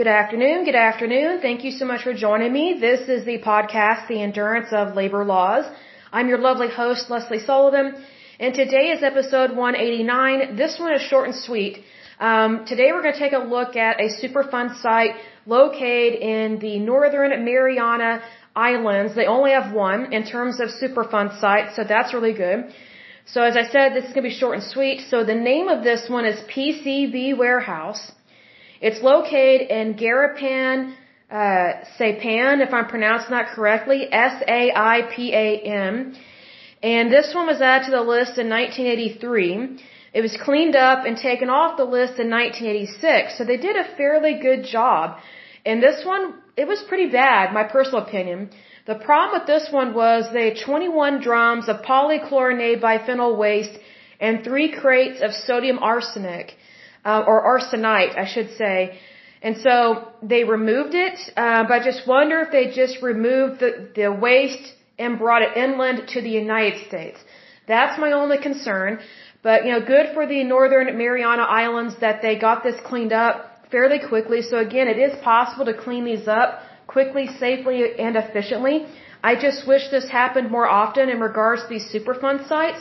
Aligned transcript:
Good 0.00 0.16
afternoon. 0.20 0.64
Good 0.64 0.82
afternoon. 0.90 1.40
Thank 1.42 1.62
you 1.62 1.72
so 1.72 1.84
much 1.84 2.04
for 2.04 2.14
joining 2.14 2.54
me. 2.54 2.66
This 2.80 3.02
is 3.14 3.26
the 3.26 3.36
podcast, 3.50 4.08
The 4.08 4.22
Endurance 4.26 4.70
of 4.72 4.94
Labor 5.00 5.26
Laws. 5.26 5.66
I'm 6.10 6.26
your 6.26 6.38
lovely 6.38 6.70
host, 6.70 7.10
Lesley 7.10 7.40
Sullivan, 7.40 8.02
and 8.44 8.54
today 8.54 8.86
is 8.94 9.02
episode 9.02 9.54
189. 9.54 10.56
This 10.56 10.78
one 10.78 10.94
is 10.94 11.02
short 11.02 11.26
and 11.28 11.36
sweet. 11.36 11.82
Um, 12.18 12.64
today 12.64 12.88
we're 12.92 13.02
going 13.02 13.12
to 13.12 13.24
take 13.26 13.34
a 13.34 13.44
look 13.56 13.76
at 13.76 14.00
a 14.00 14.08
Superfund 14.22 14.80
site 14.80 15.16
located 15.44 16.14
in 16.34 16.58
the 16.60 16.78
Northern 16.78 17.44
Mariana 17.44 18.22
Islands. 18.56 19.14
They 19.14 19.26
only 19.26 19.50
have 19.50 19.74
one 19.74 20.14
in 20.14 20.24
terms 20.24 20.60
of 20.60 20.68
Superfund 20.82 21.38
sites, 21.42 21.76
so 21.76 21.84
that's 21.84 22.14
really 22.14 22.32
good. 22.32 22.72
So 23.26 23.42
as 23.42 23.54
I 23.54 23.64
said, 23.74 23.92
this 23.92 24.04
is 24.04 24.14
going 24.14 24.24
to 24.24 24.30
be 24.30 24.38
short 24.42 24.54
and 24.60 24.64
sweet. 24.64 25.02
So 25.10 25.24
the 25.24 25.40
name 25.52 25.68
of 25.68 25.84
this 25.84 26.08
one 26.08 26.24
is 26.24 26.40
PCB 26.54 27.36
Warehouse. 27.36 28.12
It's 28.80 29.02
located 29.02 29.68
in 29.68 29.94
Garapan, 29.94 30.94
uh, 31.30 31.84
Saipan, 31.98 32.66
if 32.66 32.72
I'm 32.72 32.86
pronouncing 32.86 33.32
that 33.32 33.48
correctly, 33.54 34.08
S-A-I-P-A-M. 34.10 35.94
And 36.82 37.12
this 37.12 37.34
one 37.34 37.46
was 37.46 37.60
added 37.60 37.84
to 37.86 37.90
the 37.90 38.00
list 38.00 38.38
in 38.38 38.48
1983. 38.48 39.76
It 40.14 40.22
was 40.22 40.34
cleaned 40.42 40.76
up 40.76 41.04
and 41.04 41.18
taken 41.18 41.50
off 41.50 41.76
the 41.76 41.84
list 41.84 42.18
in 42.18 42.30
1986. 42.30 43.36
So 43.36 43.44
they 43.44 43.58
did 43.58 43.76
a 43.76 43.84
fairly 43.98 44.38
good 44.40 44.64
job. 44.64 45.18
And 45.66 45.82
this 45.82 46.02
one, 46.02 46.36
it 46.56 46.66
was 46.66 46.80
pretty 46.88 47.10
bad, 47.10 47.52
my 47.52 47.64
personal 47.64 48.00
opinion. 48.06 48.48
The 48.86 48.94
problem 48.94 49.38
with 49.38 49.46
this 49.46 49.68
one 49.70 49.92
was 49.92 50.32
they 50.32 50.48
had 50.50 50.64
21 50.64 51.20
drums 51.20 51.68
of 51.68 51.82
polychlorinated 51.82 52.80
biphenyl 52.80 53.36
waste 53.36 53.78
and 54.18 54.42
three 54.42 54.72
crates 54.72 55.20
of 55.20 55.34
sodium 55.34 55.78
arsenic 55.80 56.56
uh, 57.04 57.24
or 57.26 57.42
arsenite, 57.52 58.16
I 58.16 58.26
should 58.26 58.50
say. 58.56 58.98
And 59.42 59.56
so 59.58 60.08
they 60.22 60.44
removed 60.44 60.94
it, 60.94 61.18
uh, 61.36 61.64
but 61.64 61.72
I 61.80 61.84
just 61.84 62.06
wonder 62.06 62.40
if 62.40 62.50
they 62.52 62.72
just 62.82 63.02
removed 63.02 63.60
the, 63.60 63.88
the 63.94 64.12
waste 64.12 64.74
and 64.98 65.18
brought 65.18 65.42
it 65.42 65.56
inland 65.56 66.08
to 66.08 66.20
the 66.20 66.28
United 66.28 66.86
States. 66.88 67.18
That's 67.66 67.98
my 67.98 68.12
only 68.12 68.38
concern. 68.38 69.00
But, 69.42 69.64
you 69.64 69.72
know, 69.72 69.80
good 69.80 70.06
for 70.12 70.26
the 70.26 70.44
Northern 70.44 70.98
Mariana 70.98 71.42
Islands 71.42 71.94
that 72.00 72.20
they 72.20 72.38
got 72.38 72.62
this 72.62 72.78
cleaned 72.84 73.14
up 73.14 73.34
fairly 73.70 74.00
quickly. 74.12 74.42
So 74.42 74.58
again, 74.58 74.86
it 74.88 74.98
is 74.98 75.12
possible 75.22 75.64
to 75.64 75.74
clean 75.74 76.04
these 76.04 76.28
up 76.28 76.62
quickly, 76.86 77.26
safely, 77.38 77.98
and 77.98 78.16
efficiently. 78.16 78.86
I 79.22 79.36
just 79.36 79.66
wish 79.66 79.88
this 79.90 80.08
happened 80.08 80.50
more 80.50 80.68
often 80.68 81.08
in 81.08 81.20
regards 81.20 81.62
to 81.62 81.68
these 81.68 81.86
Superfund 81.94 82.48
sites 82.48 82.80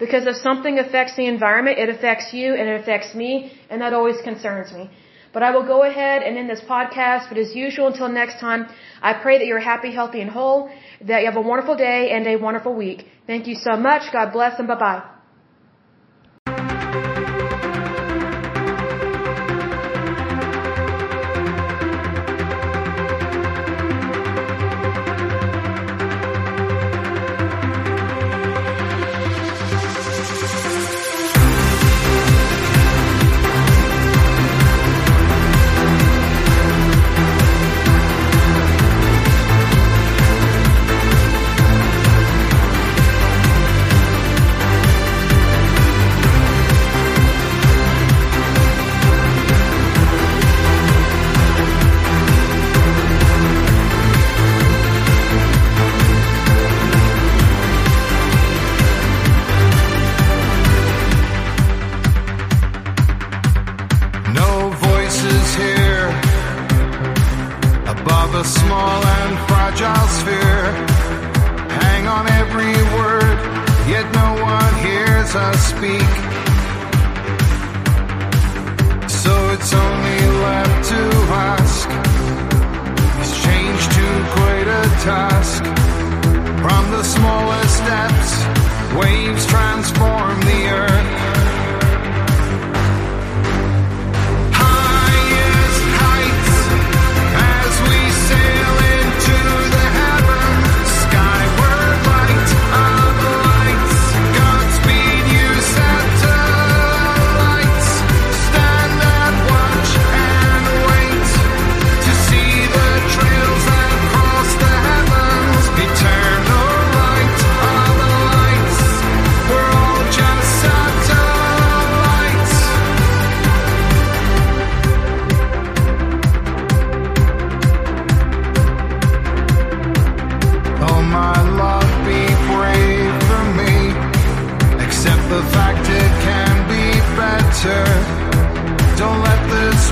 because 0.00 0.26
if 0.26 0.36
something 0.36 0.78
affects 0.78 1.14
the 1.16 1.26
environment, 1.26 1.78
it 1.78 1.88
affects 1.88 2.32
you 2.32 2.54
and 2.54 2.68
it 2.68 2.80
affects 2.80 3.14
me, 3.14 3.52
and 3.68 3.80
that 3.82 3.92
always 3.92 4.20
concerns 4.22 4.72
me. 4.72 4.90
But 5.32 5.44
I 5.44 5.50
will 5.54 5.66
go 5.74 5.84
ahead 5.84 6.22
and 6.22 6.36
end 6.36 6.50
this 6.50 6.62
podcast. 6.68 7.28
But 7.28 7.38
as 7.38 7.54
usual, 7.54 7.86
until 7.88 8.08
next 8.08 8.40
time, 8.40 8.66
I 9.00 9.12
pray 9.14 9.38
that 9.38 9.46
you're 9.46 9.66
happy, 9.72 9.92
healthy, 9.92 10.20
and 10.20 10.30
whole, 10.30 10.70
that 11.02 11.20
you 11.20 11.26
have 11.26 11.36
a 11.36 11.46
wonderful 11.52 11.76
day 11.76 12.10
and 12.10 12.26
a 12.26 12.36
wonderful 12.36 12.74
week. 12.74 13.06
Thank 13.26 13.46
you 13.46 13.54
so 13.54 13.76
much. 13.76 14.12
God 14.12 14.32
bless 14.32 14.58
and 14.58 14.66
bye 14.66 14.74
bye. 14.74 15.09
Speak. 75.80 76.12
So 79.08 79.32
it's 79.54 79.72
only 79.72 80.20
left 80.46 80.78
to 80.92 81.02
ask 81.52 81.88
Is 83.22 83.32
change 83.46 83.82
too 83.96 84.16
great 84.36 84.68
a 84.80 84.84
task? 85.08 85.62
From 86.64 86.84
the 86.96 87.02
smallest 87.02 87.74
steps, 87.82 88.30
waves 89.00 89.46
transform 89.46 90.36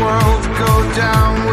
world 0.00 0.42
go 0.58 0.94
down 0.94 1.51